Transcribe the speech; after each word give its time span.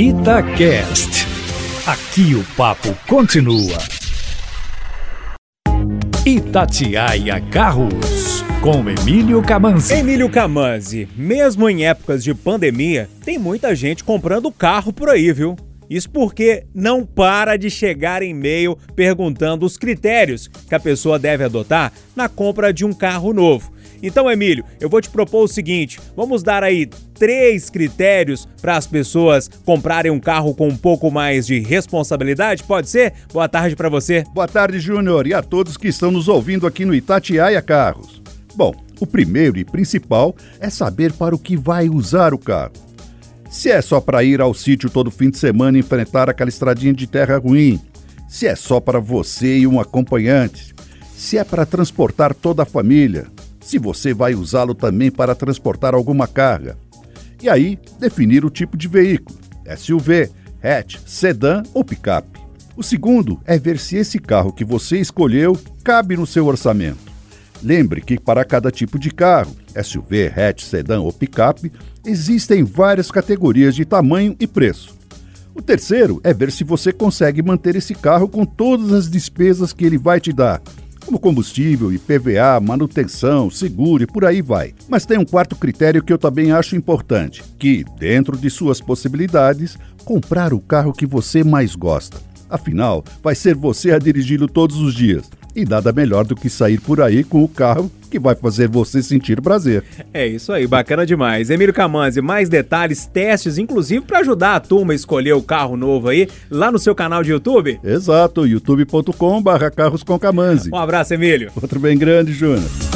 Itacast. 0.00 1.26
Aqui 1.84 2.32
o 2.36 2.44
papo 2.56 2.96
continua. 3.08 3.78
Itatiaia 6.24 7.40
Carros, 7.50 8.44
com 8.62 8.88
Emílio 8.88 9.42
Camanzi. 9.42 9.94
Emílio 9.94 10.30
Camanzi, 10.30 11.08
mesmo 11.16 11.68
em 11.68 11.84
épocas 11.84 12.22
de 12.22 12.32
pandemia, 12.32 13.08
tem 13.24 13.40
muita 13.40 13.74
gente 13.74 14.04
comprando 14.04 14.52
carro 14.52 14.92
por 14.92 15.08
aí, 15.08 15.32
viu? 15.32 15.56
Isso 15.90 16.08
porque 16.10 16.64
não 16.72 17.04
para 17.04 17.56
de 17.56 17.68
chegar 17.68 18.22
e-mail 18.22 18.78
perguntando 18.94 19.66
os 19.66 19.76
critérios 19.76 20.46
que 20.46 20.76
a 20.76 20.80
pessoa 20.80 21.18
deve 21.18 21.42
adotar 21.42 21.92
na 22.14 22.28
compra 22.28 22.72
de 22.72 22.84
um 22.84 22.92
carro 22.92 23.32
novo. 23.32 23.72
Então, 24.02 24.30
Emílio, 24.30 24.64
eu 24.80 24.88
vou 24.88 25.00
te 25.00 25.10
propor 25.10 25.44
o 25.44 25.48
seguinte: 25.48 26.00
vamos 26.16 26.42
dar 26.42 26.62
aí 26.62 26.88
três 27.14 27.68
critérios 27.68 28.48
para 28.60 28.76
as 28.76 28.86
pessoas 28.86 29.48
comprarem 29.64 30.10
um 30.10 30.20
carro 30.20 30.54
com 30.54 30.68
um 30.68 30.76
pouco 30.76 31.10
mais 31.10 31.46
de 31.46 31.58
responsabilidade? 31.58 32.64
Pode 32.64 32.88
ser? 32.88 33.12
Boa 33.32 33.48
tarde 33.48 33.74
para 33.74 33.88
você. 33.88 34.24
Boa 34.32 34.48
tarde, 34.48 34.78
Júnior, 34.78 35.26
e 35.26 35.34
a 35.34 35.42
todos 35.42 35.76
que 35.76 35.88
estão 35.88 36.10
nos 36.10 36.28
ouvindo 36.28 36.66
aqui 36.66 36.84
no 36.84 36.94
Itatiaia 36.94 37.60
Carros. 37.60 38.22
Bom, 38.54 38.74
o 39.00 39.06
primeiro 39.06 39.58
e 39.58 39.64
principal 39.64 40.34
é 40.60 40.68
saber 40.70 41.12
para 41.12 41.34
o 41.34 41.38
que 41.38 41.56
vai 41.56 41.88
usar 41.88 42.34
o 42.34 42.38
carro. 42.38 42.72
Se 43.50 43.70
é 43.70 43.80
só 43.80 44.00
para 44.00 44.22
ir 44.22 44.40
ao 44.40 44.52
sítio 44.52 44.90
todo 44.90 45.10
fim 45.10 45.30
de 45.30 45.38
semana 45.38 45.78
e 45.78 45.80
enfrentar 45.80 46.28
aquela 46.28 46.50
estradinha 46.50 46.92
de 46.92 47.06
terra 47.06 47.38
ruim, 47.38 47.80
se 48.28 48.46
é 48.46 48.54
só 48.54 48.78
para 48.78 49.00
você 49.00 49.58
e 49.58 49.66
um 49.66 49.80
acompanhante, 49.80 50.74
se 51.16 51.38
é 51.38 51.44
para 51.44 51.64
transportar 51.64 52.34
toda 52.34 52.62
a 52.62 52.66
família, 52.66 53.26
se 53.68 53.78
você 53.78 54.14
vai 54.14 54.34
usá-lo 54.34 54.74
também 54.74 55.10
para 55.10 55.34
transportar 55.34 55.94
alguma 55.94 56.26
carga. 56.26 56.78
E 57.42 57.50
aí, 57.50 57.78
definir 58.00 58.42
o 58.42 58.48
tipo 58.48 58.78
de 58.78 58.88
veículo: 58.88 59.38
SUV, 59.76 60.30
hatch, 60.62 60.96
sedã 61.04 61.62
ou 61.74 61.84
picape. 61.84 62.40
O 62.74 62.82
segundo 62.82 63.38
é 63.44 63.58
ver 63.58 63.78
se 63.78 63.96
esse 63.96 64.18
carro 64.18 64.54
que 64.54 64.64
você 64.64 64.98
escolheu 64.98 65.54
cabe 65.84 66.16
no 66.16 66.26
seu 66.26 66.46
orçamento. 66.46 67.12
Lembre 67.62 68.00
que 68.00 68.18
para 68.18 68.42
cada 68.42 68.70
tipo 68.70 68.98
de 68.98 69.10
carro, 69.10 69.54
SUV, 69.84 70.32
hatch, 70.34 70.62
sedã 70.62 71.00
ou 71.00 71.12
picape, 71.12 71.70
existem 72.06 72.64
várias 72.64 73.10
categorias 73.10 73.74
de 73.74 73.84
tamanho 73.84 74.34
e 74.40 74.46
preço. 74.46 74.96
O 75.54 75.60
terceiro 75.60 76.22
é 76.24 76.32
ver 76.32 76.50
se 76.52 76.64
você 76.64 76.90
consegue 76.90 77.42
manter 77.42 77.76
esse 77.76 77.94
carro 77.94 78.28
com 78.28 78.46
todas 78.46 78.94
as 78.94 79.10
despesas 79.10 79.74
que 79.74 79.84
ele 79.84 79.98
vai 79.98 80.20
te 80.20 80.32
dar, 80.32 80.62
como 81.08 81.18
combustível, 81.18 81.90
IPVA, 81.90 82.60
manutenção, 82.60 83.50
seguro 83.50 84.02
e 84.02 84.06
por 84.06 84.26
aí 84.26 84.42
vai. 84.42 84.74
Mas 84.90 85.06
tem 85.06 85.16
um 85.16 85.24
quarto 85.24 85.56
critério 85.56 86.02
que 86.02 86.12
eu 86.12 86.18
também 86.18 86.52
acho 86.52 86.76
importante, 86.76 87.42
que, 87.58 87.82
dentro 87.98 88.36
de 88.36 88.50
suas 88.50 88.78
possibilidades, 88.78 89.78
comprar 90.04 90.52
o 90.52 90.60
carro 90.60 90.92
que 90.92 91.06
você 91.06 91.42
mais 91.42 91.74
gosta. 91.74 92.20
Afinal, 92.50 93.02
vai 93.22 93.34
ser 93.34 93.54
você 93.54 93.92
a 93.92 93.98
dirigi-lo 93.98 94.46
todos 94.46 94.76
os 94.82 94.94
dias. 94.94 95.30
E 95.58 95.64
nada 95.64 95.90
melhor 95.92 96.24
do 96.24 96.36
que 96.36 96.48
sair 96.48 96.78
por 96.78 97.00
aí 97.00 97.24
com 97.24 97.42
o 97.42 97.48
carro 97.48 97.90
que 98.08 98.16
vai 98.16 98.36
fazer 98.36 98.68
você 98.68 99.02
sentir 99.02 99.42
prazer. 99.42 99.82
É 100.14 100.24
isso 100.24 100.52
aí, 100.52 100.68
bacana 100.68 101.04
demais. 101.04 101.50
Emílio 101.50 101.74
Camanzi, 101.74 102.22
mais 102.22 102.48
detalhes, 102.48 103.06
testes, 103.06 103.58
inclusive 103.58 104.04
para 104.06 104.20
ajudar 104.20 104.54
a 104.54 104.60
turma 104.60 104.92
a 104.92 104.96
escolher 104.96 105.32
o 105.32 105.42
carro 105.42 105.76
novo 105.76 106.08
aí, 106.10 106.28
lá 106.48 106.70
no 106.70 106.78
seu 106.78 106.94
canal 106.94 107.24
de 107.24 107.32
YouTube? 107.32 107.80
Exato, 107.82 108.46
youtube.com/carros 108.46 110.04
com 110.04 110.16
Um 110.72 110.76
abraço, 110.76 111.14
Emílio. 111.14 111.50
Outro 111.60 111.80
bem 111.80 111.98
grande, 111.98 112.32
Júnior. 112.32 112.87